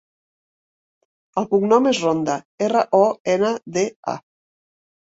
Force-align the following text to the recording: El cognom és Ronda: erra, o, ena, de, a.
El 1.41 1.47
cognom 1.53 1.91
és 1.91 2.01
Ronda: 2.07 2.39
erra, 2.71 2.85
o, 3.05 3.05
ena, 3.39 3.57
de, 3.79 3.89
a. 4.17 4.21